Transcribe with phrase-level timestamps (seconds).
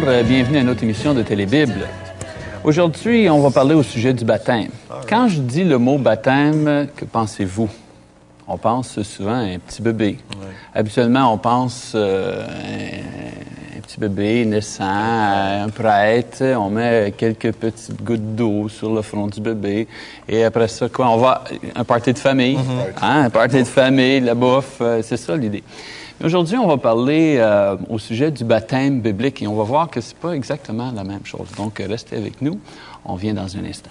[0.00, 1.86] bonjour, euh, bienvenue à notre émission de Télébible.
[2.64, 4.68] Aujourd'hui, on va parler au sujet du baptême.
[5.06, 7.68] Quand je dis le mot baptême, que pensez-vous?
[8.48, 10.18] On pense souvent à un petit bébé.
[10.74, 16.42] Habituellement, on pense euh, un, un petit bébé naissant, à un prêtre.
[16.56, 19.86] On met quelques petites gouttes d'eau sur le front du bébé.
[20.28, 21.10] Et après ça, quoi?
[21.10, 21.44] On va
[21.76, 22.58] un party de famille.
[23.02, 23.24] Hein?
[23.24, 24.78] Un party de famille, la bouffe.
[24.80, 25.62] euh, c'est ça l'idée.
[26.22, 30.00] Aujourd'hui, on va parler euh, au sujet du baptême biblique et on va voir que
[30.02, 31.48] c'est pas exactement la même chose.
[31.56, 32.60] Donc, euh, restez avec nous.
[33.06, 33.90] On vient dans un instant.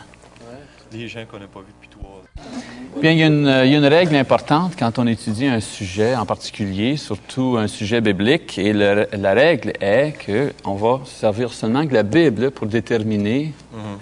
[0.91, 2.99] Des gens qu'on n'a pas vus depuis trois ans.
[3.01, 5.59] Bien, il y, a une, il y a une règle importante quand on étudie un
[5.59, 11.01] sujet en particulier, surtout un sujet biblique, et le- la règle est que on va
[11.05, 13.53] se servir seulement de la Bible pour déterminer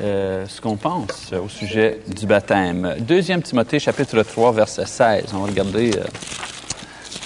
[0.01, 2.95] euh, ce qu'on pense au sujet du baptême.
[2.99, 5.25] Deuxième Timothée, chapitre 3, verset 16.
[5.33, 6.03] On va regarder euh,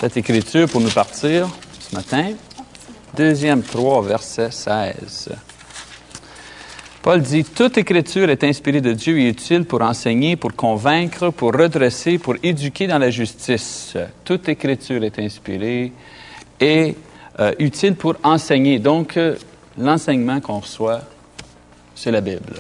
[0.01, 1.47] cette écriture pour nous partir
[1.79, 2.31] ce matin.
[3.15, 5.29] Deuxième 3, verset 16.
[7.03, 11.53] Paul dit, Toute écriture est inspirée de Dieu et utile pour enseigner, pour convaincre, pour
[11.53, 13.95] redresser, pour éduquer dans la justice.
[14.25, 15.91] Toute écriture est inspirée
[16.59, 16.95] et
[17.39, 18.79] euh, utile pour enseigner.
[18.79, 19.35] Donc, euh,
[19.77, 21.01] l'enseignement qu'on reçoit,
[21.93, 22.59] c'est la Bible.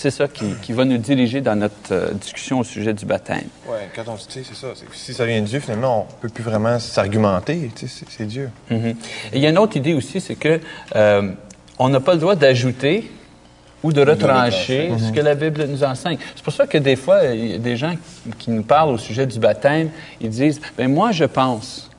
[0.00, 3.44] C'est ça qui, qui va nous diriger dans notre euh, discussion au sujet du baptême.
[3.68, 4.68] Ouais, quand on dit, c'est ça.
[4.94, 7.70] si ça vient de Dieu, finalement, on peut plus vraiment s'argumenter.
[7.76, 8.48] C'est- Dieu.
[8.70, 8.86] Mhm.
[8.86, 8.94] Et
[9.34, 10.58] il y a une autre idée aussi, c'est que
[10.96, 11.32] euh,
[11.78, 13.12] on n'a pas le droit d'ajouter
[13.82, 16.16] ou de retrancher ce que la Bible nous enseigne.
[16.34, 17.94] C'est pour ça que des fois, il y a des gens
[18.38, 19.90] qui nous parlent au sujet du baptême,
[20.22, 21.89] ils disent, ben moi je pense.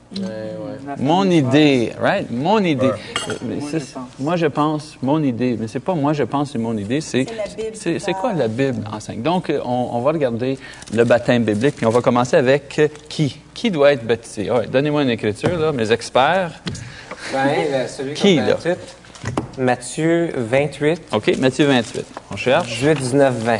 [0.98, 2.30] Mon idée, right?
[2.30, 2.90] Mon idée.
[3.28, 3.58] Euh,
[4.18, 5.56] Moi, je pense, mon idée.
[5.58, 7.00] Mais c'est pas moi, je pense, c'est mon idée.
[7.00, 9.22] C'est C'est la Bible c'est- qui c'est quoi la Bible enseigne?
[9.22, 10.58] Donc, euh, on, on va regarder
[10.92, 13.38] le baptême biblique, puis on va commencer avec euh, qui?
[13.54, 14.50] Qui doit être baptisé?
[14.70, 16.52] Donnez-moi une écriture, là, mes experts.
[17.32, 18.56] Ben, celui Qui, là?
[19.58, 22.04] Matthieu 28, OK, Matthieu 28.
[22.32, 22.68] On cherche.
[22.68, 23.52] 18, 19, 20.
[23.52, 23.58] All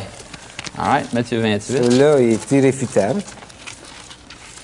[0.89, 1.61] right, Matthieu 28.
[1.83, 3.21] Celui-là il est irréfutable.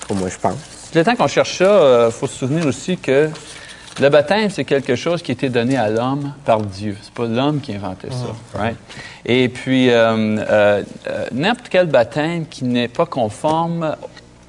[0.06, 0.56] Pour moi, je pense.
[0.94, 3.30] Le temps qu'on cherche ça, il faut se souvenir aussi que
[4.00, 6.96] le baptême, c'est quelque chose qui a été donné à l'homme par Dieu.
[7.02, 8.58] C'est pas l'homme qui a inventé ça.
[8.58, 8.76] Right?
[9.26, 13.96] Et puis, euh, euh, euh, n'importe quel baptême qui n'est pas conforme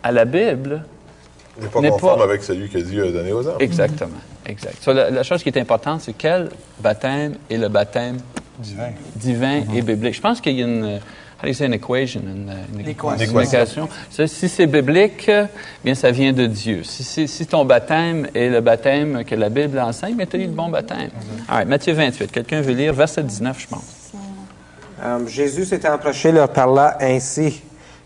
[0.04, 0.84] à la Bible,
[1.58, 3.58] Il n'est pas N'est conforme pas- avec celui que Dieu a donné aux hommes.
[3.60, 4.18] exactement.
[4.46, 4.78] Exact.
[4.82, 8.18] So, la, la chose qui est importante, c'est quel baptême est le baptême
[8.58, 8.90] Divin.
[9.16, 10.16] divin et biblique.
[10.16, 11.00] Je pense qu'il y a une,
[11.42, 13.26] how do you say, une equation, une, une- Équation?
[13.40, 13.90] une équation.
[14.12, 15.46] Ça, Si c'est biblique, euh,
[15.84, 16.82] bien, ça vient de Dieu.
[16.84, 20.40] Si, si- si ton baptême est le baptême que la Bible enseigne, bien, tu as
[20.40, 21.10] eu le bon baptême.
[21.50, 22.32] All right, Matthieu 28.
[22.32, 22.94] Quelqu'un veut lire?
[22.94, 23.84] Verset 19, je pense.
[25.04, 27.62] Euh, Jésus s'étant approché, leur parla ainsi.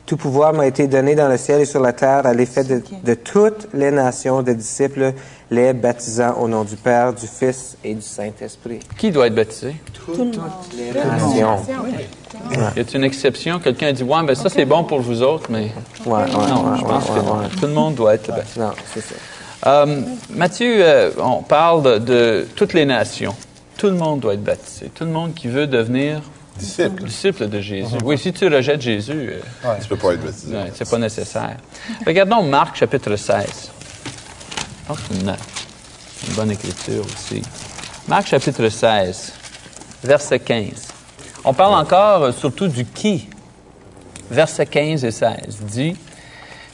[0.06, 2.82] Tout pouvoir m'a été donné dans le ciel et sur la terre à l'effet de,
[3.04, 5.14] de toutes les nations de disciples,
[5.52, 8.80] les baptisant au nom du Père, du Fils et du Saint-Esprit.
[8.98, 9.76] Qui doit être baptisé?
[10.78, 11.58] Les nations.
[12.52, 13.60] Y a-t-il une exception?
[13.60, 15.72] Quelqu'un a dit, ouais, ben ça, c'est bon pour vous autres, mais
[16.06, 17.50] Ouais, ouais, non, ouais, je pense ouais, que non.
[17.60, 18.60] Tout le monde doit être baptisé.
[18.60, 19.16] Non, c'est ça.
[19.68, 23.36] Euh, Matthieu, euh, on parle de, de toutes les nations.
[23.78, 24.92] Tout le monde doit être baptisé.
[24.94, 26.22] Tout le monde qui veut devenir
[26.58, 27.96] Disciple, disciple de Jésus.
[28.06, 29.40] Oui, si tu rejettes Jésus, euh,
[29.78, 30.56] tu ne peux pas être baptisé.
[30.56, 31.58] Ouais, c'est pas nécessaire.
[32.08, 33.72] Regardons Marc chapitre 16.
[34.86, 35.36] Je pense que c'est une,
[36.30, 37.42] une bonne écriture aussi.
[38.08, 39.34] Marc chapitre 16,
[40.04, 40.66] verset 15.
[41.44, 43.28] On parle encore euh, surtout du qui.
[44.30, 45.96] Verset 15 et 16 dit,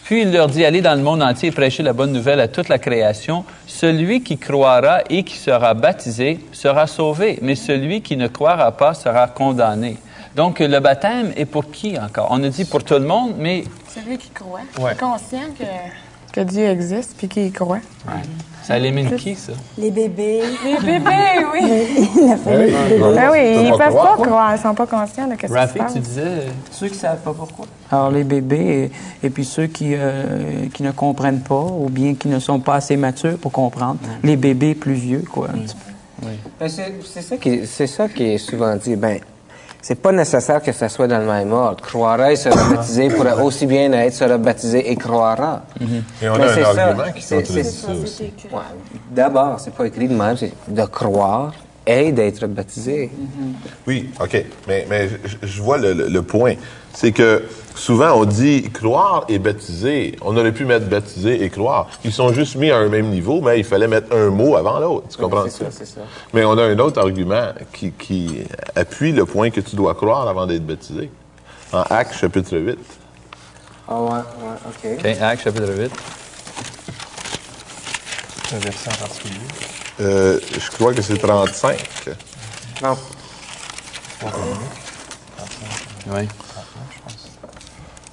[0.04, 2.48] Puis il leur dit, allez dans le monde entier et prêchez la bonne nouvelle à
[2.48, 3.44] toute la création.
[3.68, 8.94] Celui qui croira et qui sera baptisé sera sauvé, mais celui qui ne croira pas
[8.94, 9.98] sera condamné.
[10.36, 12.28] Donc le baptême est pour qui encore?
[12.30, 14.96] On a dit pour tout le monde, mais Celui qui croit, Ouais.
[14.96, 15.64] conscient que,
[16.32, 17.80] que Dieu existe puis qu'il y croit.
[18.64, 19.54] ça élimine qui, ça?
[19.78, 20.42] Les bébés.
[20.64, 21.62] Les bébés, oui.
[22.46, 22.74] Oui,
[23.16, 24.18] Ben oui, peux ils peuvent croire.
[24.18, 25.94] pas croire, ils sont pas conscients de ce qui se passe.
[25.94, 26.48] tu disais...
[26.72, 27.66] Ceux qui ne savent pas pourquoi.
[27.92, 28.92] Alors, les bébés
[29.24, 32.60] et, et puis ceux qui, euh, qui ne comprennent pas ou bien qui ne sont
[32.60, 33.98] pas assez matures pour comprendre.
[34.24, 35.50] Les bébés plus vieux, quoi.
[35.50, 36.28] un petit peu.
[36.60, 38.96] Ben, c'est ça, qui- c'est ça qui est souvent dit.
[38.96, 39.20] Ben,
[39.82, 41.82] c'est pas nécessaire que ça soit dans le même ordre.
[41.84, 45.62] Croira et sera baptisé pourrait aussi bien être sera baptisé et croira.
[46.22, 48.24] Et on Mais a c'est un ça, argument qui c'est- contredit ça aussi.
[48.52, 48.60] Ouais.
[49.10, 51.52] D'abord, c'est pas écrit de même, c'est de croire
[51.88, 53.10] et d'être baptisé.
[53.88, 54.46] Oui, OK.
[54.68, 56.54] Mais, mais je, je vois le, le- le point.
[56.94, 57.44] C'est que
[57.74, 60.16] souvent, on dit croire et baptiser.
[60.22, 61.88] On aurait pu mettre baptiser et croire.
[62.04, 64.80] Ils sont juste mis à un même niveau, mais il fallait mettre un mot avant
[64.80, 65.08] l'autre.
[65.10, 66.02] Tu comprends c'est ça, c'est ça.
[66.34, 68.44] Mais on a un autre argument qui, qui
[68.76, 71.10] appuie le point que tu dois croire avant d'être baptisé.
[71.74, 72.78] En Actes, chapitre 8.
[73.88, 74.18] Ah ouais, ouais,
[74.68, 75.00] OK.
[75.00, 75.92] OK, Actes chapitre 8.
[78.54, 79.40] Un verset en particulier.
[80.02, 81.78] Euh, je crois que c'est 35.
[82.82, 82.98] Non.
[86.08, 86.28] Oui.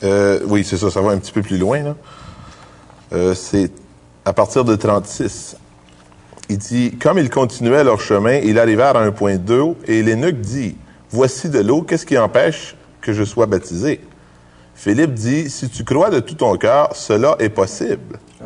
[0.05, 1.83] Euh, oui, c'est ça, ça va un petit peu plus loin.
[1.83, 1.97] Là.
[3.13, 3.73] Euh, c'est
[4.25, 5.57] à partir de 36.
[6.51, 10.41] Il dit, comme ils continuaient leur chemin, ils arrivèrent à un point d'eau, et l'eunuque
[10.41, 10.77] dit,
[11.11, 14.01] Voici de l'eau, qu'est-ce qui empêche que je sois baptisé?
[14.79, 18.21] Philippe dit, Si tu crois de tout ton cœur, cela est possible.
[18.41, 18.45] Ah,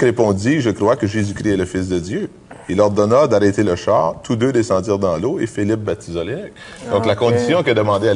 [0.00, 2.30] répondit, Je crois que Jésus-Christ est le Fils de Dieu.
[2.68, 4.16] Il ordonna d'arrêter le char.
[4.22, 6.52] Tous deux descendirent dans l'eau et Philippe baptisa l'eunuque.
[6.90, 8.14] Donc, la condition que demandait à.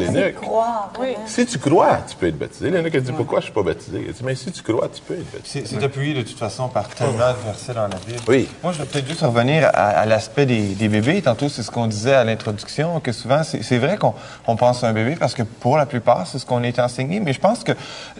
[1.00, 1.14] Oui.
[1.26, 2.70] si tu crois, tu peux être baptisé.
[2.70, 4.02] L'eunuque a dit, pourquoi je suis pas baptisé?
[4.04, 5.64] Il a dit, mais si tu crois, tu peux être baptisé.
[5.66, 8.20] C'est c'est appuyé de toute façon par tellement de versets dans la Bible.
[8.28, 8.48] Oui.
[8.62, 11.22] Moi, je vais peut-être juste revenir à, à l'aspect des, des bébés.
[11.22, 14.12] Tantôt, c'est ce qu'on disait à l'introduction, que souvent, c'est c'est vrai qu'on
[14.46, 17.20] on pense à un bébé parce que pour la plupart, c'est ce qu'on est enseigné.
[17.20, 17.72] Mais je pense que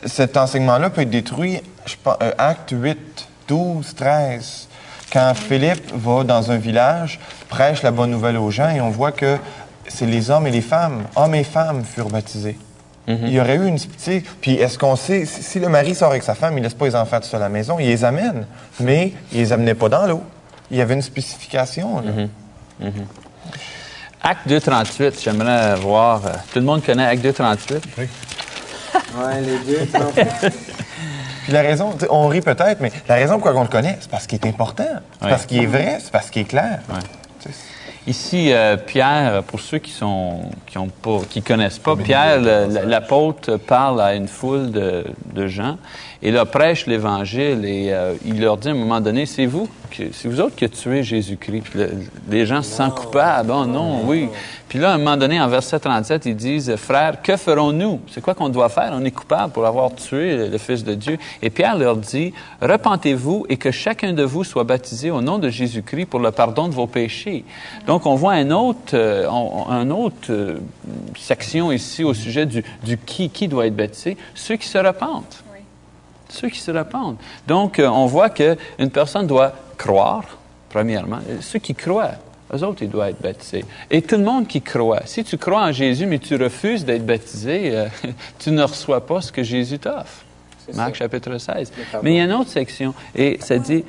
[0.06, 2.96] cet enseignement-là peut être détruit, je pense, euh, acte 8,
[3.48, 4.68] 12, 13.
[5.12, 9.12] Quand Philippe va dans un village, prêche la bonne nouvelle aux gens et on voit
[9.12, 9.36] que
[9.86, 12.58] c'est les hommes et les femmes, hommes et femmes furent baptisés.
[13.08, 13.78] Il y aurait eu une...
[13.78, 16.72] sais, Puis est-ce qu'on sait, si si le mari sort avec sa femme, il laisse
[16.74, 18.46] pas les enfants tout seuls à la maison, il les amène,
[18.80, 20.22] mais il les amenait pas dans l'eau.
[20.70, 22.00] Il y avait une spécification.
[22.00, 22.12] là.
[24.22, 26.24] Acte 2.38, j'aimerais voir.
[26.24, 27.80] euh, tout le monde connaît Acte 2.38?
[27.98, 29.88] Ouais, les deux.
[31.42, 34.26] Puis la raison, on rit peut-être, mais la raison pourquoi on le connaît, c'est parce
[34.26, 34.84] qu'il est important,
[35.20, 36.80] c'est parce qu'il est vrai, c'est parce qu'il est clair.
[36.88, 37.50] Ouais.
[38.06, 43.58] Ici, euh, Pierre, pour ceux qui sont qui ont pas, qui connaissent pas, Pierre, l'apôtre,
[43.58, 45.76] parle à une foule de, de gens
[46.20, 49.68] et leur prêche l'Évangile et euh, il leur dit à un moment donné, c'est vous,
[49.96, 51.74] c'est vous autres qui avez tué Jésus-Christ.
[51.74, 51.90] Le-
[52.30, 53.50] les gens se sentent coupables.
[53.54, 54.28] Oh non, oui.
[54.68, 58.00] Puis là, à un moment donné, en verset 37, ils disent, frères, que ferons-nous?
[58.10, 58.90] C'est quoi qu'on doit faire?
[58.94, 61.18] On est coupable pour avoir tué le, le Fils de Dieu.
[61.42, 65.50] Et Pierre leur dit, repentez-vous et que chacun de vous soit baptisé au nom de
[65.50, 67.44] Jésus-Christ pour le pardon de vos péchés.
[67.86, 70.56] Donc, on voit un autre, euh, on- un autre euh,
[71.18, 74.16] section ici au sujet du, du qui, qui doit être baptisé.
[74.34, 75.44] Ceux qui se repentent.
[76.32, 77.18] Ceux qui se repentent.
[77.46, 80.24] Donc, euh, on voit qu'une personne doit croire,
[80.70, 81.18] premièrement.
[81.40, 82.12] Ceux qui croient,
[82.54, 83.64] eux autres, ils doivent être baptisés.
[83.90, 85.02] Et tout le monde qui croit.
[85.04, 87.88] Si tu crois en Jésus, mais tu refuses d'être baptisé, euh,
[88.38, 90.24] tu ne reçois pas ce que Jésus t'offre.
[90.74, 91.04] Marc ça.
[91.04, 91.70] chapitre 16.
[91.70, 92.04] pardon.
[92.04, 93.84] Mais il y a une autre section, et ça dit...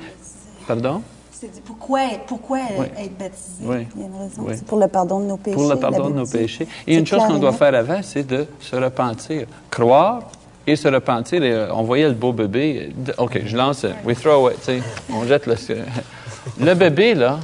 [0.66, 1.02] Pardon?
[1.42, 2.86] Dit pourquoi, pourquoi Oui.
[2.98, 3.62] être baptisé?
[3.62, 3.86] Oui.
[3.94, 4.42] Il y a une raison.
[4.46, 4.54] Oui.
[4.56, 5.56] C'est pour le pardon de nos péchés.
[5.56, 6.66] pour le pardon de nos péchés.
[6.86, 9.46] Et une chose qu'on doit faire avant, c'est de se repentir.
[9.70, 10.22] Croire
[10.66, 11.42] et se repentir.
[11.42, 12.92] Et, euh, on voyait le beau bébé.
[13.18, 13.84] OK, je lance.
[13.84, 14.82] euh, We throw it, tu sais.
[15.12, 15.54] On jette le...
[16.60, 17.38] Le bébé, là,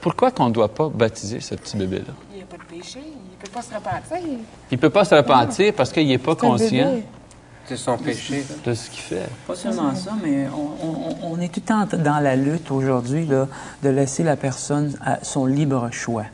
[0.00, 2.12] pourquoi qu'on ne doit pas baptiser ce petit bébé-là?
[2.30, 4.18] Il n'y a pas de péché, il ne peut pas se repentir.
[4.70, 6.94] Il ne peut pas se repentir parce qu'il n'est pas conscient.
[7.66, 8.44] C'est son péché.
[8.64, 9.28] de ce qu'il fait.
[9.46, 13.26] Pas seulement ça, mais on, on- on est tout le temps dans la lutte aujourd'hui
[13.26, 13.46] là,
[13.82, 16.24] de laisser la personne à son libre choix.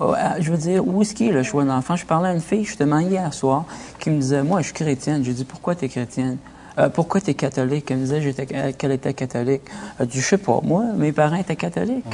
[0.00, 1.96] Euh, Je veux dire, où est-ce qu'il est le choix d'enfant?
[1.96, 3.64] Je parlais à une fille justement hier soir
[3.98, 5.24] qui me disait, moi je suis chrétienne.
[5.24, 6.36] J'ai dit, pourquoi tu es chrétienne?
[6.78, 7.90] Euh, pourquoi tu es catholique?
[7.90, 9.62] Elle me disait j'étais- euh, qu'elle était catholique.
[9.98, 12.04] Elle dit, je sais pas, moi, mes parents étaient catholiques.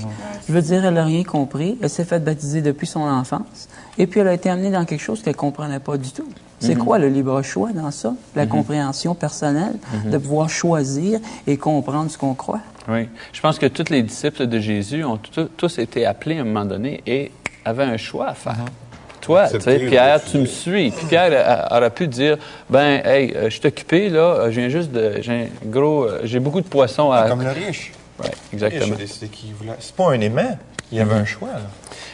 [0.47, 1.77] Je veux dire, elle n'a rien compris.
[1.83, 3.69] Elle s'est faite baptiser depuis son enfance.
[3.99, 6.29] Et puis elle a été amenée dans quelque chose qu'elle ne comprenait pas du tout.
[6.61, 8.15] C'est quoi le libre choix dans ça?
[8.37, 9.75] La compréhension personnelle,
[10.07, 12.61] de pouvoir choisir et comprendre ce qu'on croit.
[12.89, 13.09] Oui.
[13.33, 15.19] Je pense que tous les disciples de Jésus ont
[15.57, 17.33] tous été appelés à un moment donné et
[17.65, 18.57] avaient un choix à faire.
[19.23, 20.91] Toi, tu sais, Pierre, tu me suis.
[20.91, 22.37] Puis Pierre aurait pu dire,
[22.69, 26.05] ben, hey, euh, je suis occupé, là, euh, je viens juste de, j'ai un gros,
[26.05, 27.29] euh, j'ai beaucoup de poissons à...
[27.29, 27.93] Comme le riche.
[28.19, 28.95] Riche exactement.
[28.95, 29.73] a décidé qu'il voulait.
[29.79, 30.59] C'est pas un aimant.
[30.91, 31.49] Il y avait un choix.
[31.49, 31.71] Là.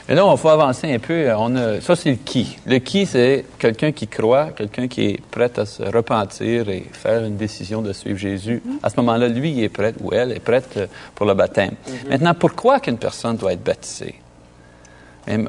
[0.09, 1.33] Mais là, on faut avancer un peu.
[1.37, 2.59] On a, ça, c'est le qui.
[2.67, 7.25] Le qui, c'est quelqu'un qui croit, quelqu'un qui est prêt à se repentir et faire
[7.25, 8.62] une décision de suivre Jésus.
[8.83, 10.78] À ce moment-là, lui, il est prêt ou elle est prête
[11.14, 11.73] pour le baptême.
[12.09, 14.14] Maintenant, pourquoi qu'une personne doit être baptisée?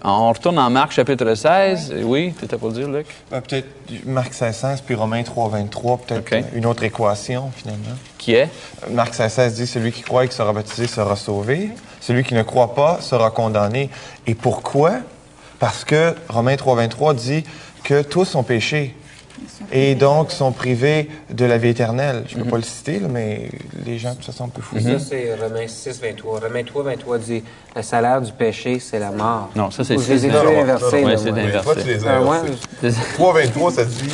[0.04, 1.96] On retourne en Marc chapitre 16.
[2.04, 3.08] Oui, tu étais pour le dire, Luc?
[3.32, 3.68] Ben, peut-être
[4.06, 6.44] Marc 16, puis Romains 3, 23, peut-être OK.
[6.54, 7.96] une autre équation, finalement.
[8.18, 8.50] Qui est?
[8.92, 11.70] Marc 16 dit Celui qui croit et qui sera baptisé sera sauvé.
[12.02, 13.90] Celui qui ne croit pas sera condamné.
[14.28, 14.96] Et pourquoi?
[15.60, 17.44] Parce que Romains 3, 23 dit
[17.84, 18.96] que tous ont péché
[19.72, 22.24] et donc sont privés de la vie éternelle.
[22.28, 23.50] Je ne peux pas le citer, là, mais
[23.86, 25.00] les gens, de toute façon, peuvent fouiller.
[25.00, 26.40] Ça, c'est Romains 6, 23.
[26.40, 27.44] Romains 3, 23 dit
[27.76, 29.50] Le salaire du péché, c'est la mort.
[29.56, 30.62] Non, ça, c'est je les ai 6, tous 23.
[30.62, 31.02] inversés.
[31.04, 31.64] Là, c'est inversé.
[31.64, 32.38] Toi, tu les as Ah, ouais,
[32.82, 33.02] inversés.
[33.18, 34.10] 3.23, ça dit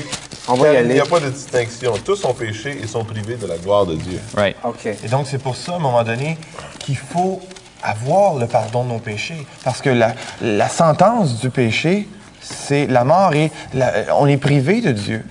[0.48, 0.90] On va y aller.
[0.90, 1.94] Il n'y a pas de distinction.
[2.04, 4.20] Tous ont péché et sont privés de la gloire de Dieu.
[4.36, 4.56] Right.
[4.64, 4.86] OK.
[5.04, 6.38] Et donc, c'est pour ça, à un moment donné,
[6.80, 7.42] qu'il faut
[7.84, 9.46] avoir le pardon de nos péchés.
[9.64, 12.08] Parce que la, la sentence du péché,
[12.46, 15.24] c'est la mort et la- on est privé de Dieu.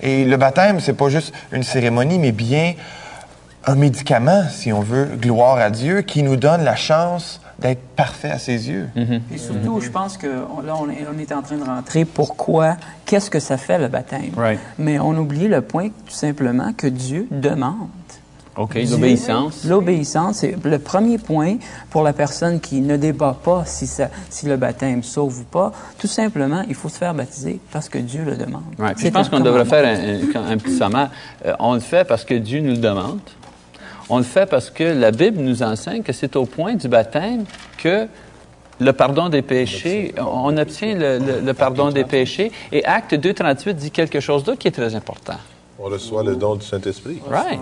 [0.00, 2.74] Et le baptême, c'est pas juste une cérémonie, mais bien
[3.66, 8.30] un médicament, si on veut, gloire à Dieu, qui nous donne la chance d'être parfait
[8.30, 8.88] à ses yeux.
[9.34, 12.04] Et surtout, je pense que on- là, on est, on est en train de rentrer.
[12.04, 12.76] Pourquoi?
[13.04, 14.30] Qu'est-ce que ça fait, le baptême?
[14.36, 14.60] Right.
[14.78, 17.88] Mais on oublie le point, tout simplement, que Dieu demande.
[18.58, 19.64] OK, l'obéissance.
[19.64, 21.56] L'obéissance, c'est le premier point
[21.90, 25.72] pour la personne qui ne débat pas si, ça, si le baptême sauve ou pas.
[25.98, 28.64] Tout simplement, il faut se faire baptiser parce que Dieu le demande.
[28.78, 31.10] Ouais, je pense qu'on devrait faire un, un- un petit sommaire.
[31.46, 33.20] Euh, on le fait parce que Dieu nous le demande.
[34.10, 37.44] On le fait parce que la Bible nous enseigne que c'est au point du baptême
[37.76, 38.06] que
[38.80, 42.50] le pardon des péchés, on obtient le, le- le pardon des péchés.
[42.72, 45.34] Et Acte 2.38 dit quelque chose d'autre qui est très important.
[45.80, 47.20] On reçoit le don du Saint-Esprit.
[47.30, 47.60] Right.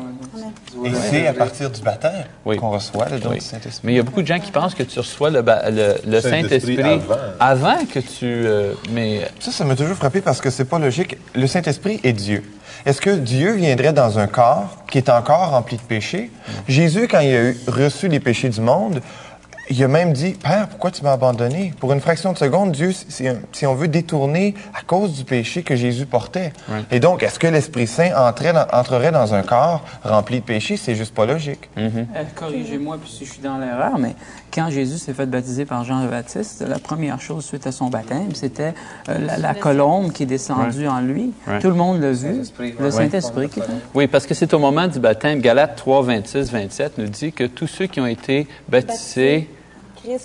[0.85, 2.57] Et c'est à partir du baptême Oui.
[2.57, 3.39] qu'on reçoit le don Oui.
[3.39, 3.81] du Saint-Esprit.
[3.85, 5.97] Mais il y a beaucoup de gens qui pensent que tu reçois le, ba- le-
[6.07, 7.15] le Saint-Esprit avant.
[7.39, 8.25] avant que tu...
[8.25, 11.19] euh, mais Ça, ça m'a toujours frappé parce que c'est pas logique.
[11.35, 12.43] Le Saint-Esprit est Dieu.
[12.87, 16.31] Est-ce que Dieu viendrait dans un corps qui est encore rempli de péchés?
[16.69, 19.01] Jésus, quand il a eu- reçu les péchés du monde,
[19.71, 21.73] il a même dit, Père, pourquoi tu m'as abandonné?
[21.81, 25.63] Pour une fraction de seconde, Dieu, si, si on veut détourner à cause du péché
[25.63, 26.53] que Jésus portait.
[26.91, 30.77] Et donc, est-ce que l'Esprit Saint entrait dans- entrerait dans un corps rempli de péchés?
[30.77, 31.69] C'est juste pas logique.
[31.77, 31.89] Euh,
[32.35, 34.15] Corrigez-moi puis si je suis dans l'erreur, mais
[34.55, 37.89] quand Jésus s'est fait baptiser par Jean le Baptiste, la première chose suite à son
[37.89, 38.73] baptême, c'était
[39.09, 41.33] euh, la, la colombe qui est descendue en lui.
[41.61, 42.43] Tout le monde l'a vu.
[42.79, 43.61] Le Saint-Esprit qui.
[43.95, 45.41] Oui, parce que c'est au moment du baptême.
[45.41, 49.49] Galates 3, 26, 27 nous dit que tous ceux qui ont été baptisés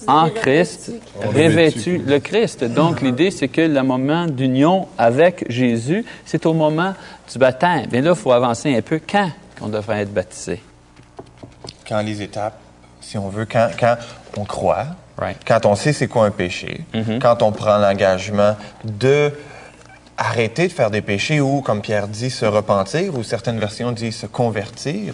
[0.08, 0.92] en Christ,
[1.24, 2.64] revêtus le Christ.
[2.64, 6.94] Donc, l'idée, c'est que le moment d'union avec Jésus, c'est au moment
[7.32, 7.88] du baptême.
[7.88, 9.00] Bien là, il faut avancer un peu.
[9.06, 9.30] Quand
[9.62, 10.62] on devrait être baptisé?
[11.88, 12.58] Quand les étapes,
[13.00, 13.98] si on veut, quand, quand
[14.38, 14.86] on croit,
[15.18, 15.38] Right.
[15.46, 16.82] quand on sait c'est quoi un péché,
[17.22, 19.32] quand on prend l'engagement de
[20.18, 24.16] arrêter de faire des péchés ou, comme Pierre dit, se repentir, ou certaines versions disent
[24.16, 25.14] se convertir,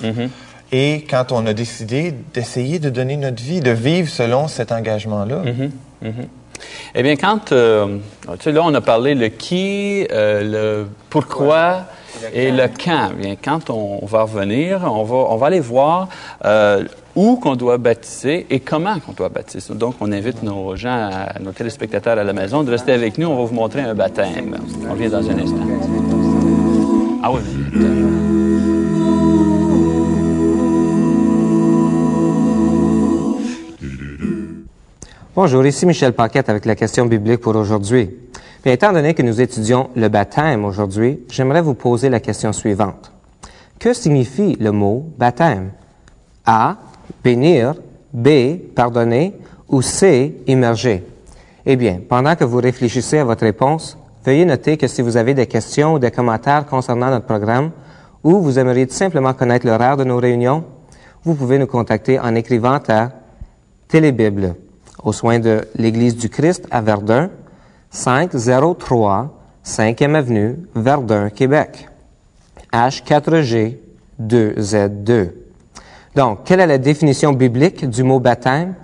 [0.71, 5.41] et quand on a décidé d'essayer de donner notre vie, de vivre selon cet engagement-là.
[6.95, 7.97] Eh bien, quand, euh,
[8.33, 10.41] tu sais, là, on a parlé le qui, euh,
[10.81, 11.83] le pourquoi
[12.33, 13.11] et le quand.
[13.15, 16.09] Bien, quand on va revenir, on va, on va aller voir
[16.45, 16.83] euh,
[17.15, 19.73] où qu'on doit baptiser et comment qu'on doit baptiser.
[19.75, 23.27] Donc, on invite nos gens, à- nos téléspectateurs à la maison de rester avec nous.
[23.27, 24.57] On va vous montrer un baptême.
[24.89, 25.67] On vient dans un instant.
[27.23, 28.26] Ah oui.
[35.37, 38.09] Bonjour, ici Michel Paquette avec la question biblique pour aujourd'hui.
[38.63, 43.11] Bien, étant donné que nous étudions le baptême aujourd'hui, j'aimerais vous poser la question suivante.
[43.77, 45.73] Que signifie le mot baptême?
[46.43, 46.77] A.
[47.23, 47.75] Bénir.
[48.11, 48.57] B.
[48.73, 49.35] Pardonner.
[49.69, 50.41] Ou C.
[50.47, 51.03] Immerger?
[51.67, 55.35] Eh bien, pendant que vous réfléchissez à votre réponse, veuillez noter que si vous avez
[55.35, 57.69] des questions ou des commentaires concernant notre programme,
[58.23, 60.63] ou vous aimeriez simplement connaître l'horaire de nos réunions,
[61.23, 63.09] vous pouvez nous contacter en écrivant à
[63.87, 64.55] Télébible,
[65.03, 67.29] aux soins de l'Église du Christ à Verdun,
[67.91, 69.37] 503
[69.67, 71.89] 5e Avenue, Verdun, Québec.
[72.71, 73.77] H4G
[74.21, 75.31] 2Z2.
[76.15, 78.75] Donc, quelle est la définition biblique du mot baptême?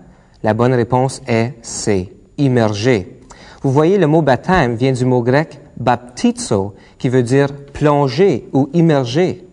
[0.43, 2.13] La bonne réponse est C.
[2.38, 3.20] Immerger.
[3.62, 8.70] Vous voyez, le mot baptême vient du mot grec baptizo, qui veut dire plonger ou
[8.74, 9.48] immerger,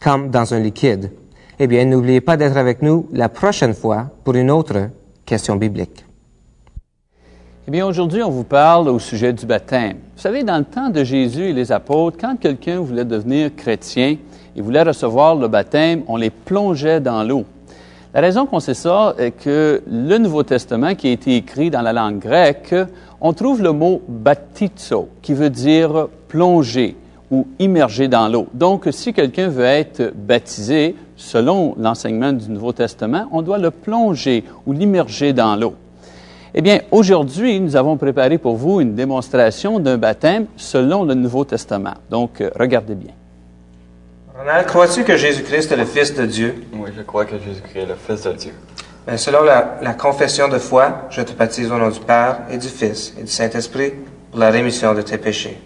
[0.00, 1.12] comme dans un liquide.
[1.60, 4.90] Eh bien, n'oubliez pas d'être avec nous la prochaine fois pour une autre
[5.26, 6.04] question biblique.
[7.68, 9.96] Eh bien, aujourd'hui, on vous parle au sujet du baptême.
[10.14, 14.16] Vous savez, dans le temps de Jésus et les apôtres, quand quelqu'un voulait devenir chrétien
[14.54, 17.44] et voulait recevoir le baptême, on les plongeait dans l'eau.
[18.14, 21.82] La raison qu'on sait ça est que le Nouveau Testament, qui a été écrit dans
[21.82, 22.74] la langue grecque,
[23.20, 26.96] on trouve le mot baptizo, qui veut dire plonger
[27.30, 28.46] ou immerger dans l'eau.
[28.54, 34.44] Donc, si quelqu'un veut être baptisé, selon l'enseignement du Nouveau Testament, on doit le plonger
[34.66, 35.74] ou l'immerger dans l'eau.
[36.54, 41.44] Eh bien, aujourd'hui, nous avons préparé pour vous une démonstration d'un baptême selon le Nouveau
[41.44, 41.94] Testament.
[42.10, 43.12] Donc, euh, regardez bien.
[44.38, 46.54] Ronald, crois-tu que Jésus-Christ est le Fils de Dieu?
[46.74, 48.52] Oui, je crois que Jésus-Christ est le Fils de Dieu.
[49.06, 52.58] Ben, selon la, la confession de foi, je te baptise au nom du Père et
[52.58, 53.92] du Fils et du Saint-Esprit
[54.30, 55.58] pour la rémission de tes péchés.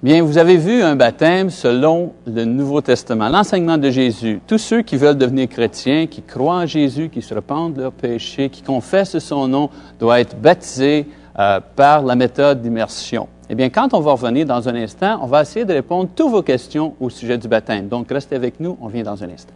[0.00, 4.40] Bien, vous avez vu un baptême selon le Nouveau Testament, l'enseignement de Jésus.
[4.46, 7.92] Tous ceux qui veulent devenir chrétiens, qui croient en Jésus, qui se repentent de leurs
[7.92, 13.26] péchés, qui confessent son nom, doivent être baptisés euh, par la méthode d'immersion.
[13.50, 16.14] Eh bien, quand on va revenir dans un instant, on va essayer de répondre à
[16.14, 17.88] toutes vos questions au sujet du baptême.
[17.88, 19.54] Donc, restez avec nous, on vient dans un instant.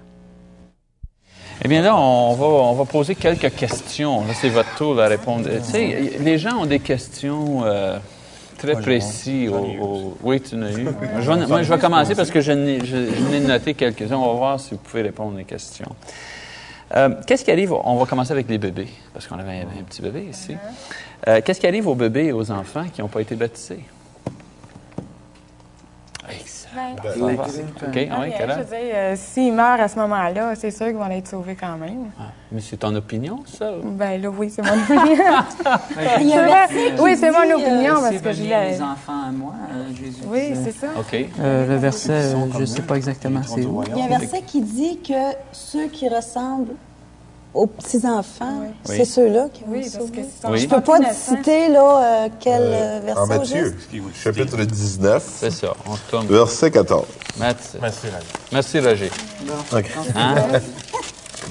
[1.64, 4.22] Eh bien là, on va, poser quelques questions.
[4.22, 5.48] Là, c'est votre tour de répondre.
[5.48, 7.98] Tu sais, les gens ont des questions euh,
[8.62, 9.48] très précis.
[9.48, 9.54] Au,
[9.84, 10.86] au- Oui, tu n'as eu.
[11.20, 14.16] Je vais- moi, je vais commencer parce que je n'ai noté quelques-uns.
[14.16, 15.94] On va voir si vous pouvez répondre aux questions.
[16.94, 17.72] Euh, Qu'est-ce qui arrive?
[17.72, 20.56] On va commencer avec les bébés, parce qu'on avait un, un petit bébé ici.
[21.26, 23.80] Euh, Qu'est-ce qui arrive aux bébés et aux enfants qui n'ont pas été baptisés?
[26.74, 28.58] Ben, OK, ah oui, quel je âge?
[28.58, 31.76] veux dire, euh, s'ils meurent à ce moment-là, c'est sûr qu'ils vont être sauvés quand
[31.76, 32.10] même.
[32.18, 33.72] Ah, mais c'est ton opinion, ça?
[33.84, 35.24] Ben là, oui, c'est mon opinion.
[37.02, 38.70] Oui, c'est mon euh, opinion parce que je l'ai.
[38.70, 40.72] les enfants à moi, euh, Jésus Oui, disait.
[40.72, 40.92] c'est ça.
[40.98, 41.26] OK.
[41.40, 43.82] Euh, le verset, euh, je ne sais pas exactement c'est où.
[43.88, 46.74] Il y a un verset qui dit que ceux qui ressemblent
[47.54, 48.68] aux petits-enfants, Oui.
[48.84, 50.58] c'est ceux-là qui vont Oui, parce que Oui.
[50.60, 53.76] Je peux pas te citer là, euh, quel euh, verset En Matthieu,
[54.14, 56.26] chapitre 19, C'est ça, on tourne.
[56.26, 57.06] verset 14.
[57.38, 58.26] Matt- Merci, Ravi.
[58.52, 59.10] Merci, Roger.
[59.72, 59.90] OK.
[60.16, 60.34] Hein?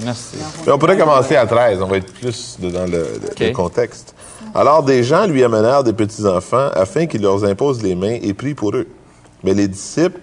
[0.04, 0.36] Merci.
[0.66, 3.06] Mais on pourrait commencer à 13, on va être plus dans le,
[3.38, 4.14] le- contexte.
[4.54, 8.54] Alors des gens lui amenèrent des petits-enfants afin qu'il leur impose les mains et prie
[8.54, 8.88] pour eux.
[9.44, 10.20] Mais les disciples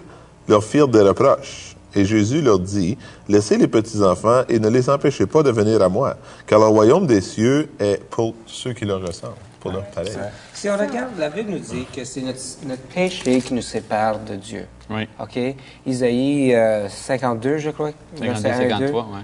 [0.48, 1.69] leur firent des reproches.
[1.96, 5.90] Et Jésus leur dit, Laissez les petits-enfants et ne les empêchez pas de venir à
[5.90, 6.18] moi,
[6.48, 10.12] car le royaume des cieux est pour ceux qui leur ressemblent, pour leur pareil.
[10.54, 14.20] Si on regarde, la Bible nous dit que c'est notre, notre péché qui nous sépare
[14.20, 14.66] de Dieu.
[14.90, 15.08] Oui.
[15.20, 15.40] OK?
[15.86, 17.92] Isaïe euh, 52, je crois.
[18.18, 18.70] 52, verset 1 et 2.
[18.70, 19.20] 53, oui.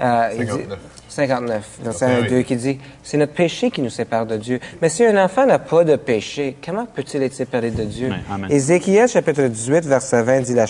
[0.00, 0.78] Euh, il dit- 59.
[1.08, 4.60] 59, verset 1 et 2, qui dit C'est notre péché qui nous sépare de Dieu.
[4.82, 8.12] Mais si un enfant n'a pas de péché, comment peut-il être séparé de Dieu?
[8.30, 8.50] Amen.
[8.50, 10.66] Ézéchiel, chapitre 18, verset 20, dit la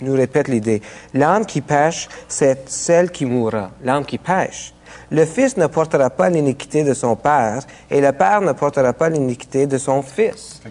[0.00, 0.80] nous répète l'idée
[1.12, 3.70] L'âme qui pêche, c'est celle qui mourra.
[3.84, 4.72] L'âme qui pêche.
[5.10, 9.08] Le fils ne portera pas l'iniquité de son père et le père ne portera pas
[9.10, 10.62] l'iniquité de son fils.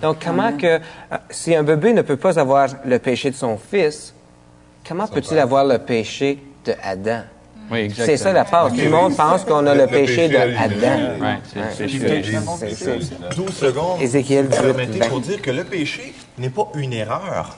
[0.00, 0.78] Donc, comment que, euh,
[1.30, 4.14] si un bébé ne peut pas avoir le péché de son fils,
[4.86, 7.20] comment peut-il avoir le péché de Adam?
[7.70, 7.92] Oui.
[7.96, 8.68] C'est ça la part.
[8.68, 10.36] Tout le monde pense qu'on a le, Le péché, péché de.
[10.36, 11.40] Adam.
[11.74, 11.88] C'est.
[11.88, 14.00] C'est- c'est- 12 secondes.
[14.00, 15.08] Ézéchiel 18, Permettez 20.
[15.08, 17.56] pour dire que le péché n'est pas une erreur,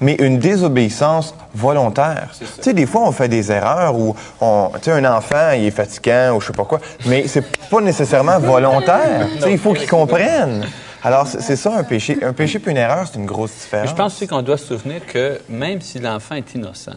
[0.00, 2.30] mais une désobéissance volontaire.
[2.38, 5.66] Tu sais, des fois, on fait des erreurs où, on, tu sais, un enfant, il
[5.66, 9.28] est fatigant ou je sais pas quoi, mais c'est pas nécessairement volontaire.
[9.36, 10.66] Tu sais, il faut qu'il comprenne.
[11.04, 12.18] Alors, c'est ça un péché.
[12.20, 13.90] Un péché puis une erreur, c'est une grosse Mais différence.
[13.90, 16.90] je pense aussi qu'on doit se souvenir que même si l'enfant est innocent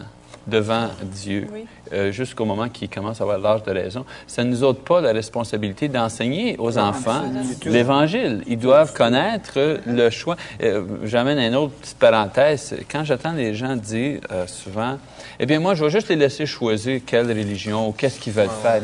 [0.50, 1.46] devant Dieu,
[1.92, 5.00] euh, jusqu'au moment qu'il commence à avoir l'âge de raison, ça ne nous ôte pas
[5.00, 7.22] la responsabilité d'enseigner aux enfants
[7.64, 8.42] l'Évangile.
[8.46, 10.36] Ils doivent connaître le choix.
[10.62, 12.76] Euh, J'amène une autre petite parenthèse.
[12.90, 14.98] Quand j'entends les gens dire euh, souvent,
[15.38, 18.48] eh bien moi, je vais juste les laisser choisir quelle religion ou qu'est-ce qu'ils veulent
[18.62, 18.80] faire.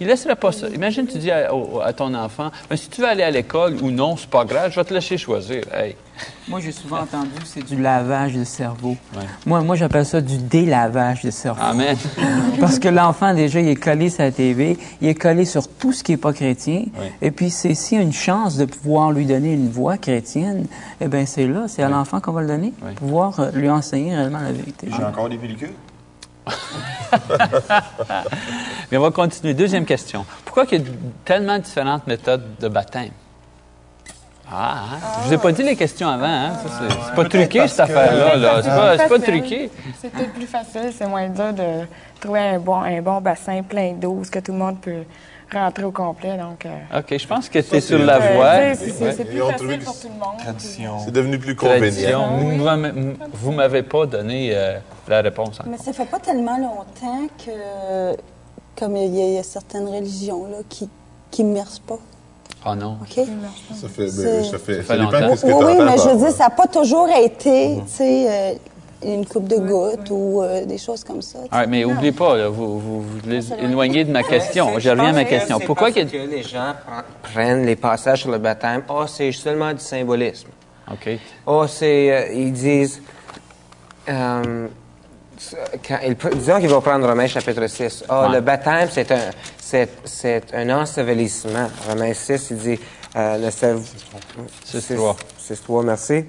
[0.00, 0.68] Ils ne laisseraient pas ça.
[0.68, 4.16] Imagine, tu dis à, ton enfant, Ben, si tu veux aller à l'école ou non,
[4.16, 5.62] c'est pas grave, je vais te laisser choisir.
[5.72, 5.96] Hey.
[6.48, 8.96] Moi, j'ai souvent entendu c'est du lavage de cerveau.
[9.46, 11.60] Moi, moi j'appelle ça du délavage de cerveau.
[11.62, 11.96] Amen.
[12.60, 15.92] Parce que l'enfant, déjà, il est collé sur la TV, il est collé sur tout
[15.92, 16.84] ce qui n'est pas chrétien.
[17.22, 20.66] Et puis, c'est s'il y a une chance de pouvoir lui donner une voix chrétienne,
[21.00, 22.94] eh bien, c'est là, c'est à l'enfant qu'on va le donner, Oui.
[22.94, 24.88] pouvoir euh, lui enseigner réellement la vérité.
[24.96, 25.72] J'ai encore des pellicules?
[28.90, 29.54] Mais on va continuer.
[29.54, 30.24] Deuxième question.
[30.44, 30.84] Pourquoi il y a
[31.24, 33.10] tellement différentes méthodes de baptême?
[34.50, 34.98] Ah, hein?
[35.22, 36.26] je vous ai pas dit les questions avant.
[36.26, 36.52] Hein?
[37.06, 38.36] C'est, pas truqué, cette affaire-là.
[38.36, 38.62] Là.
[38.62, 39.70] C'est, pas, c'est pas truqué.
[40.00, 41.86] C'est peut-être plus facile, c'est moins dur de
[42.20, 45.04] trouver un bon, un bon bassin plein d'eau, où ce que tout le monde peut
[45.52, 46.36] rentrer au complet.
[46.36, 48.74] Donc, euh, OK, je pense que tu es c'est sur la euh, voie.
[48.74, 49.26] c'est, plus facile
[49.84, 50.38] pour tout le monde.
[50.38, 50.98] Tradition.
[51.04, 52.20] C'est devenu plus Tradition.
[52.20, 52.38] convenient.
[52.38, 52.92] Vous m'avez-
[53.32, 55.60] Vous m'avez pas donné euh, la réponse.
[55.60, 55.70] encore.
[55.70, 58.16] Mais ça fait pas tellement longtemps que,
[58.78, 60.88] comme il y a, il y a certaines religions là, qui
[61.30, 61.98] qui immersent pas.
[62.64, 62.98] Ah non.
[63.02, 63.24] OK?
[63.74, 65.18] Ça fait, ben, ça fait, ça longtemps.
[65.20, 68.52] que Oui, oui, mais je veux dire, ça n'a pas toujours été, tu sais, euh,
[69.04, 71.38] une coupe de gouttes ou euh, des choses comme ça.
[71.52, 74.70] Ah, mais oubliez pas, là, vous, vous, vous les éloignez de ma question.
[74.74, 75.60] C'est- Je reviens à ma que question.
[75.60, 79.72] Pourquoi parce que les gens pre- prennent les passages sur le baptême, oh, c'est seulement
[79.72, 80.48] du symbolisme.
[80.90, 81.10] OK.
[81.46, 83.00] Oh, c'est, euh, ils disent,
[84.08, 84.66] euh,
[85.86, 88.04] quand pr- disons qu'ils vont prendre Romains chapitre 6.
[88.08, 88.34] Oh, Ouais.
[88.34, 91.68] le baptême, c'est un, c'est, c'est un ensevelissement.
[91.88, 92.80] Romains 6, il dit,
[93.16, 93.80] euh, ne savez-
[94.64, 95.16] 6.3.
[95.38, 96.24] 6.3, merci.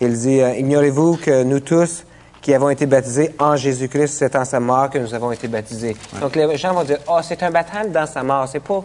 [0.00, 2.04] Il dit, euh, ignorez-vous que nous tous,
[2.40, 5.94] qui avons été baptisés en Jésus-Christ, c'est en sa mort que nous avons été baptisés.
[6.20, 8.48] Donc, les gens vont dire, oh, c'est un baptême dans sa mort.
[8.50, 8.82] C'est pas,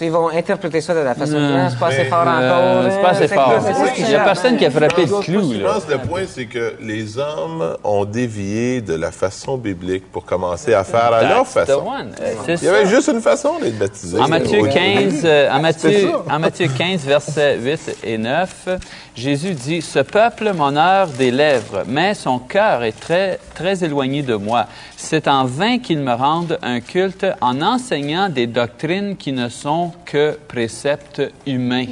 [0.00, 1.68] ils vont interpréter ça de la façon, Non.
[1.70, 2.90] C'est pas assez fort encore.
[2.90, 3.54] C'est pas assez C'est fort.
[3.98, 5.52] Il n'y a personne qui a frappé le clou.
[5.54, 5.72] Je Là.
[5.74, 10.24] pense que le point, c'est que les hommes ont dévié de la façon biblique pour
[10.24, 11.84] commencer à faire à leur façon.
[12.20, 14.18] Euh, Il y avait juste une façon d'être baptisé.
[14.20, 14.70] En Matthieu Oui.
[14.70, 16.22] 15, euh, en, Matthieu, C'est ça.
[16.30, 18.68] en Matthieu 15, versets 8 et 9,
[19.14, 24.34] Jésus dit, Ce peuple m'honore des lèvres, mais son cœur est très, très éloigné de
[24.34, 24.66] moi.
[24.96, 29.87] C'est en vain qu'ils me rendent un culte en enseignant des doctrines qui ne sont
[30.04, 31.86] que préceptes humains.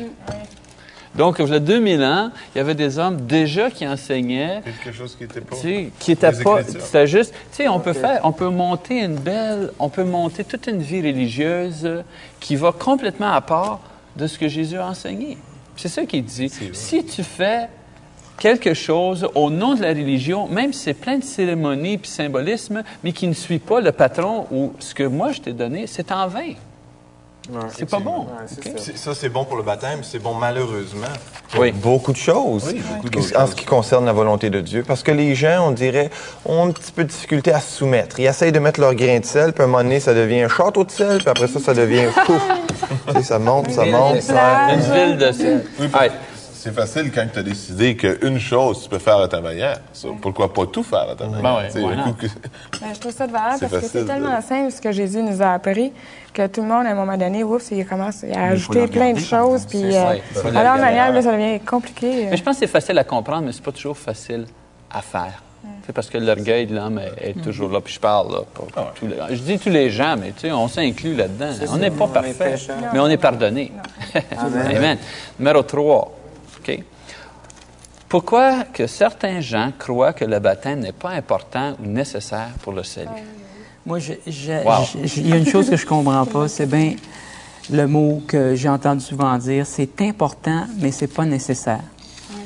[1.17, 4.95] Donc, il y a 2000 ans, il y avait des hommes déjà qui enseignaient Quelque
[4.95, 5.57] chose qui était pas.
[5.99, 9.71] qui était pas, c'était juste, tu sais, on peut faire, on peut monter une belle,
[9.79, 11.89] on peut monter toute une vie religieuse
[12.39, 13.81] qui va complètement à part
[14.15, 15.39] de ce que Jésus a enseigné.
[15.77, 16.51] C'est ça qu'il dit.
[16.73, 17.69] Si tu fais
[18.39, 22.83] quelque chose au nom de la religion, même si c'est plein de cérémonies puis symbolisme,
[23.03, 26.13] mais qui ne suit pas le patron ou ce que moi je t'ai donné, c'est
[26.13, 26.53] en vain.
[27.77, 28.21] C'est pas bon.
[28.21, 29.15] Ouais, ça.
[29.15, 31.07] C'est- bon pour le baptême, c'est bon malheureusement
[31.51, 31.73] pour Oui.
[31.73, 34.85] beaucoup de choses Oui, beaucoup en ce qui concerne la volonté de Dieu.
[34.87, 36.11] Parce que les gens, on dirait,
[36.45, 38.19] ont un petit peu de difficulté à se soumettre.
[38.21, 40.43] Ils essayent de mettre leur grain de sel, puis à un moment donné, ça devient
[40.43, 42.43] un château de sel, puis après ça, ça devient pouf.
[43.09, 44.15] Tu sais, ça monte, ça Oui, monte.
[44.17, 45.65] oui, ça- Une ville de sel.
[45.81, 46.11] Ouais.
[46.67, 49.79] C'est facile quand tu as décidé qu'une chose tu peux faire à ta manière.
[49.93, 51.43] Ça, pourquoi pas tout faire à ta manière?
[51.43, 52.27] Ben ouais, que-
[52.81, 55.41] Ben, je trouve ça de valeur parce que c'est tellement simple ce que Jésus nous
[55.43, 55.93] a appris
[56.35, 59.13] que tout le monde, à un moment donné, oups, il commence à ajouter le plein
[59.13, 59.65] de choses.
[59.67, 60.81] Puis, euh, Ouais, regarder.
[60.83, 62.27] manière, là, ça devient compliqué.
[62.27, 62.29] euh.
[62.31, 64.45] Mais je pense que c'est facile à comprendre, mais c'est pas toujours facile
[64.91, 65.43] à faire.
[65.87, 67.81] C'est parce que l'orgueil de l'homme est, est toujours là.
[67.81, 70.53] Puis je parle là, pour tous les, je dis tous les gens, mais tu sais,
[70.53, 71.51] on s'inclut là-dedans.
[71.71, 72.57] On n'est pas parfait,
[72.93, 73.71] mais on est pardonné.
[74.37, 74.77] Amen.
[74.77, 74.99] Amen.
[75.39, 76.13] Numéro 3.
[78.09, 82.83] Pourquoi que certains gens croient que le baptême n'est pas important ou nécessaire pour le
[82.85, 83.09] salut?
[83.85, 84.03] Moi, Wow.
[84.03, 86.95] je- je- il y a une chose que je comprends pas, c'est bien
[87.71, 91.81] le mot que j'ai entendu souvent dire, c'est important, mais c'est pas nécessaire.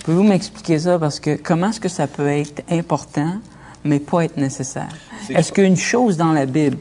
[0.05, 0.99] Pouvez-vous m'expliquer ça?
[0.99, 3.35] Parce que comment est-ce que ça peut être important,
[3.85, 4.89] mais pas être nécessaire?
[5.29, 6.79] Est-ce qu'une chose dans la Bible,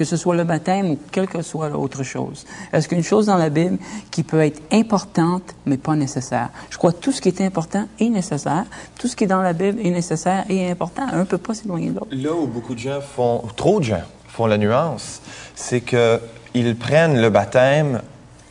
[0.00, 3.36] que ce soit le baptême ou quelle que soit l'autre chose, est-ce qu'une chose dans
[3.36, 3.76] la Bible
[4.10, 6.48] qui peut être importante, mais pas nécessaire?
[6.70, 8.64] Je crois que tout ce qui est important est nécessaire.
[8.98, 11.02] Tout ce qui est dans la Bible est nécessaire et important.
[11.12, 12.06] Un ne peut pas s'éloigner de l'autre.
[12.12, 15.20] Là où beaucoup de gens font, trop de gens font la nuance,
[15.54, 18.00] c'est qu'ils prennent le baptême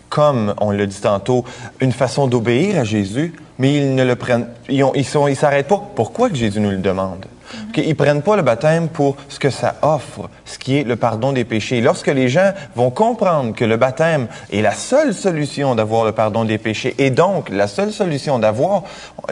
[0.09, 1.45] comme, on l'a dit tantôt,
[1.79, 5.67] une façon d'obéir à Jésus, mais ils ne le prennent, ils ils sont, ils s'arrêtent
[5.67, 5.81] pas.
[5.95, 7.25] Pourquoi que Jésus nous le demande?
[7.73, 10.95] Qu'ils Ils prennent pas le baptême pour ce que ça offre, ce qui est le
[10.95, 11.81] pardon des péchés.
[11.81, 16.45] Lorsque les gens vont comprendre que le baptême est la seule solution d'avoir le pardon
[16.45, 18.83] des péchés, et donc la seule solution d'avoir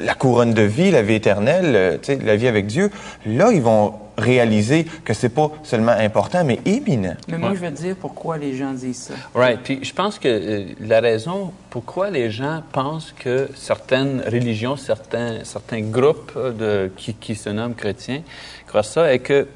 [0.02, 2.92] la couronne de vie, la vie éternelle, euh, la vie avec Dieu,
[3.26, 7.16] là, ils vont réaliser que c'est pas seulement important, mais éminent.
[7.28, 9.14] Mais moi, je vais te dire pourquoi les gens disent ça.
[9.36, 9.60] Right.
[9.64, 15.44] Puis je pense que euh, la raison pourquoi les gens pensent que certaines religions, certains,
[15.44, 16.52] certains groupes euh,
[16.88, 18.22] de, qui, qui se nomment chrétiens
[18.68, 19.48] croient ça est que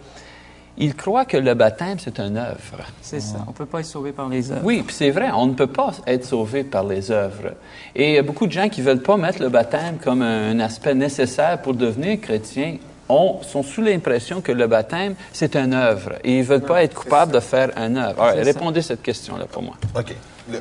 [0.77, 2.85] ils croient que le baptême, c'est une œuvre.
[3.01, 3.45] C'est ça.
[3.47, 4.61] On peut pas être sauvé par les œuvres.
[4.63, 7.51] Oui, puis c'est vrai, on ne peut pas être sauvé par les œuvres.
[7.93, 10.59] Et il y a beaucoup de gens qui veulent pas mettre le baptême comme un
[10.59, 12.77] aspect nécessaire pour devenir chrétien.
[13.13, 16.13] On, sont sous l'impression que le baptême, c'est une œuvre.
[16.23, 18.21] Et ils veulent pas être coupables de faire une œuvre.
[18.21, 19.75] Alors, répondez à cette question-là pour moi.
[19.97, 20.15] OK.
[20.49, 20.57] Le-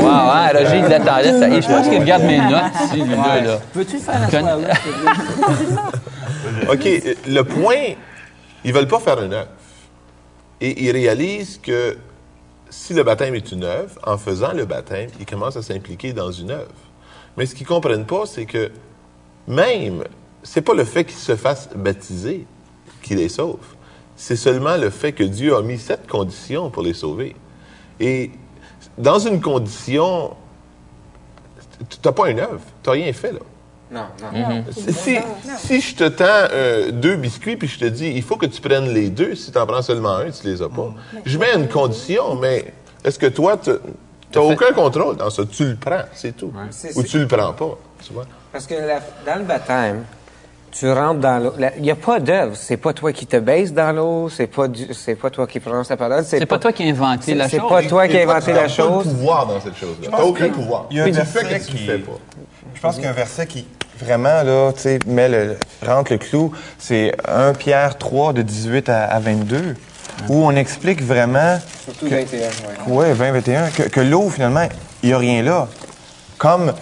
[0.00, 1.38] Wow, hein, Roger, il l'attendait.
[1.38, 3.58] ça- et je pense qu'il regarde mes notes ici, le gars, là.
[3.72, 4.64] Peux-tu faire la Con-?
[6.72, 7.94] OK, le point,
[8.64, 9.48] ils veulent pas faire une œuvre.
[10.60, 11.96] Et ils réalisent que
[12.70, 16.30] si le baptême est une œuvre, en faisant le baptême, ils commencent à s'impliquer dans
[16.32, 16.70] une œuvre.
[17.36, 18.70] Mais ce qu'ils comprennent pas, c'est que
[19.46, 20.04] même,
[20.50, 22.46] c'est pas le fait qu'ils se fassent baptiser
[23.02, 23.58] qui les sauve.
[24.16, 27.36] C'est seulement le fait que Dieu a mis cette condition pour les sauver.
[28.00, 28.30] Et
[28.96, 30.34] dans une condition,
[31.88, 33.40] tu n'as pas une œuvre, tu n'as rien fait là.
[33.90, 34.64] Non, non.
[34.70, 35.18] Si,
[35.58, 38.60] si je te tends euh, deux biscuits puis je te dis il faut que tu
[38.60, 40.92] prennes les deux, si tu en prends seulement un, tu les as pas.
[41.24, 42.72] Je mets une condition, mais
[43.04, 45.42] est-ce que toi, tu n'as aucun contrôle dans ça?
[45.46, 46.52] Tu le prends, c'est tout.
[46.70, 48.26] C'est- Ou c'est- tu le prends pas, tu vois?
[48.52, 50.04] Parce que la- dans le baptême,
[50.70, 51.52] tu rentres dans l'eau.
[51.76, 52.54] Il n'y a pas d'œuvre.
[52.56, 54.28] C'est pas toi qui te baisses dans l'eau.
[54.28, 56.24] C'est pas, du- c'est pas toi qui prononces la parole.
[56.24, 57.68] C'est pas toi qui as inventé c'est- la c'est chose.
[57.68, 59.06] pas toi qui as inventé tu la n'as pas chose.
[59.06, 59.96] de pouvoir dans cette chose-là.
[60.04, 60.86] Tu n'as pense aucun que pouvoir.
[60.90, 62.12] il y a un verset que qui- fais pas.
[62.74, 63.66] Je pense qu'il y a un verset qui
[63.98, 66.52] vraiment là, tu sais, met le, rentre le clou.
[66.78, 69.74] C'est 1 Pierre 3 de 18 à, à 22,
[70.28, 72.38] où on explique vraiment, Surtout 21,
[72.86, 73.08] ouais.
[73.08, 74.68] ouais, 20, 21, que, que l'eau finalement,
[75.02, 75.66] il y a rien là.
[76.36, 76.72] Comme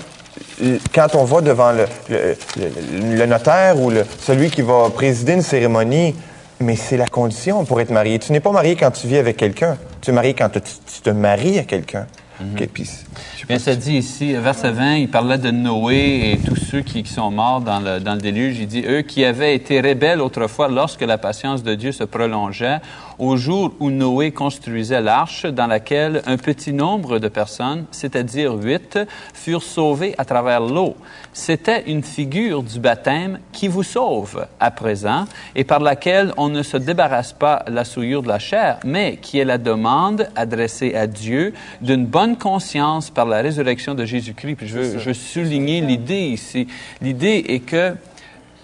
[0.95, 5.43] quand on va devant le, le, le- le notaire ou celui qui va présider une
[5.43, 6.15] cérémonie,
[6.61, 8.19] mais c'est la condition pour être marié.
[8.19, 9.77] Tu n'es pas marié quand tu vis avec quelqu'un.
[10.01, 12.07] Tu es marié quand tu, tu te maries à quelqu'un.
[12.39, 16.83] Je sais Bien, ça dit ici, verset 20, il parlait de Noé et tous ceux
[16.83, 18.59] qui, qui sont morts dans le, dans le déluge.
[18.59, 22.79] Il dit, eux qui avaient été rebelles autrefois lorsque la patience de Dieu se prolongeait,
[23.19, 28.99] au jour où Noé construisait l'arche dans laquelle un petit nombre de personnes, c'est-à-dire huit,
[29.35, 30.97] furent sauvées à travers l'eau.
[31.33, 35.25] C'était une figure du baptême qui vous sauve à présent
[35.55, 39.39] et par laquelle on ne se débarrasse pas la souillure de la chair, mais qui
[39.39, 44.57] est la demande adressée à Dieu d'une bonne conscience par la résurrection de Jésus-Christ.
[44.57, 46.67] Puis je veux, je veux souligner l'idée ici.
[47.01, 47.95] L'idée est que,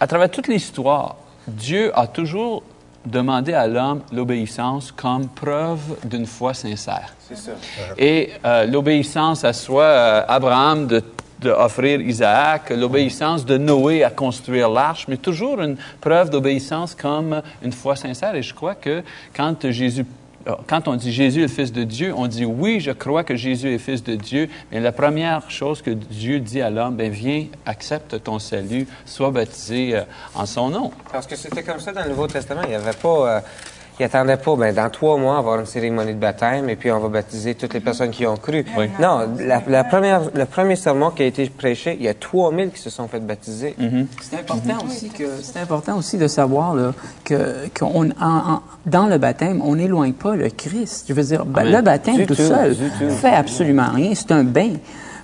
[0.00, 2.62] à travers toute l'histoire, Dieu a toujours
[3.04, 7.14] demandé à l'homme l'obéissance comme preuve d'une foi sincère.
[7.34, 7.52] Ça.
[7.98, 11.02] Et euh, l'obéissance à soi, euh, Abraham de,
[11.40, 17.42] de offrir Isaac, l'obéissance de Noé à construire l'arche, mais toujours une preuve d'obéissance comme
[17.62, 18.34] une foi sincère.
[18.34, 19.02] Et je crois que
[19.34, 20.04] quand Jésus
[20.66, 23.36] quand on dit Jésus est le Fils de Dieu, on dit oui, je crois que
[23.36, 27.10] Jésus est Fils de Dieu, mais la première chose que Dieu dit à l'homme, ben
[27.10, 30.02] viens, accepte ton salut, sois baptisé euh,
[30.34, 30.90] en son nom.
[31.12, 32.62] Parce que c'était comme ça dans le Nouveau Testament.
[32.64, 33.36] Il n'y avait pas.
[33.36, 33.40] euh,
[34.00, 36.76] il attendait pas, ben, dans trois mois, on va avoir une cérémonie de baptême et
[36.76, 38.64] puis on va baptiser toutes les personnes qui ont cru.
[39.00, 42.70] Non, la, la première, le premier sermon qui a été prêché, il y a 3000
[42.70, 43.76] qui se sont fait baptiser.
[44.20, 46.92] C'est important aussi que c'est important aussi de savoir là,
[47.24, 51.04] que qu'on en- en- dans le baptême on n'éloigne pas le Christ.
[51.08, 51.72] Je veux dire Amen.
[51.72, 53.10] le baptême Du tout tout, seul tout.
[53.10, 54.12] fait absolument rien.
[54.14, 54.70] C'est un bain,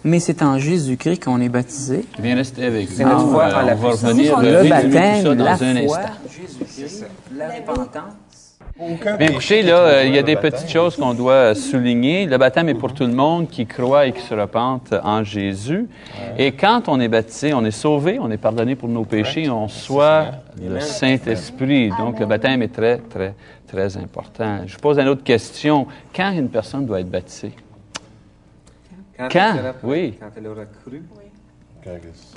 [0.05, 2.05] mais c'est en Jésus-Christ qu'on est baptisé.
[2.19, 3.11] Viens rester avec C'est nous.
[3.11, 4.03] notre foi en la on va puissance.
[4.11, 6.01] revenir Le résumer tout ça baptême, dans la un instant.
[6.31, 8.13] Jésus-Christ, la repentance.
[8.79, 10.53] Bien, écoutez, là, il y a le des baptême.
[10.53, 12.27] petites choses qu'on doit souligner.
[12.27, 15.89] Le baptême est pour tout le monde qui croit et qui se repente en Jésus.
[16.37, 19.67] Et quand on est baptisé, on est sauvé, on est pardonné pour nos péchés, on
[19.67, 20.27] soit
[20.63, 21.91] le Saint-Esprit.
[21.99, 23.35] Donc, le baptême est très, très,
[23.67, 24.61] très important.
[24.65, 25.89] Je vous pose une autre question.
[26.15, 27.55] Quand une personne doit être baptisée?
[29.19, 29.55] Quand?
[29.59, 30.15] elle Oui.
[30.21, 31.03] Quand elle aura cru.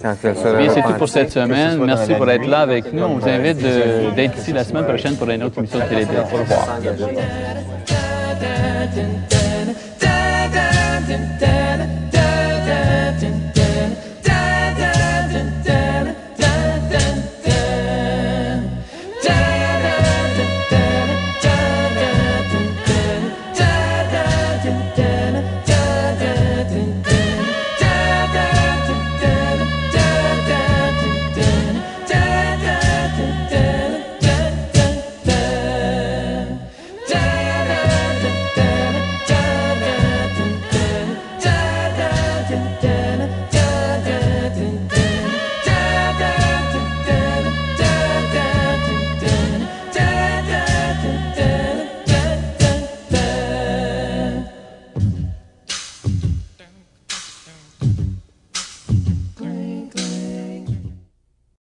[0.01, 1.77] Quand- Quand elle sera Bien, c'est tout pour cette semaine.
[1.83, 3.03] Merci pour être là avec nous.
[3.03, 3.57] On vous invite
[4.15, 6.05] d'être ici la semaine prochaine pour une autre émission de Télé.
[6.05, 6.67] Au revoir.